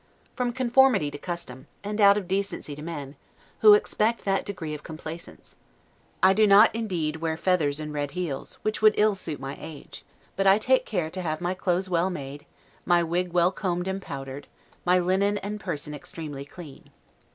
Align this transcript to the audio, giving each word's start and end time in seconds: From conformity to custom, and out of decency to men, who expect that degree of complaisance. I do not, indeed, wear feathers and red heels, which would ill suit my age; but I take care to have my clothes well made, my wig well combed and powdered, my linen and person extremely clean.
From 0.35 0.51
conformity 0.51 1.11
to 1.11 1.17
custom, 1.19 1.67
and 1.83 2.01
out 2.01 2.17
of 2.17 2.27
decency 2.27 2.75
to 2.75 2.81
men, 2.81 3.15
who 3.59 3.75
expect 3.75 4.25
that 4.25 4.47
degree 4.47 4.73
of 4.73 4.81
complaisance. 4.81 5.57
I 6.23 6.33
do 6.33 6.47
not, 6.47 6.73
indeed, 6.73 7.17
wear 7.17 7.37
feathers 7.37 7.79
and 7.79 7.93
red 7.93 8.09
heels, 8.17 8.57
which 8.63 8.81
would 8.81 8.95
ill 8.97 9.13
suit 9.13 9.39
my 9.39 9.55
age; 9.61 10.03
but 10.35 10.47
I 10.47 10.57
take 10.57 10.87
care 10.87 11.11
to 11.11 11.21
have 11.21 11.39
my 11.39 11.53
clothes 11.53 11.87
well 11.87 12.09
made, 12.09 12.47
my 12.83 13.03
wig 13.03 13.31
well 13.31 13.51
combed 13.51 13.87
and 13.87 14.01
powdered, 14.01 14.47
my 14.85 14.97
linen 14.97 15.37
and 15.37 15.59
person 15.59 15.93
extremely 15.93 16.45
clean. 16.45 16.89